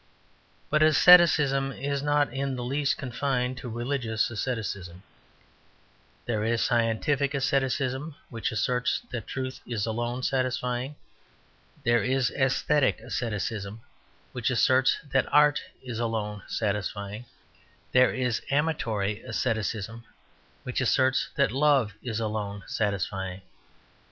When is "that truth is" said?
9.11-9.85